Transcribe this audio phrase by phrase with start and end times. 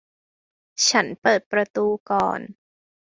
[0.89, 2.39] ฉันเปิดประตูก่อน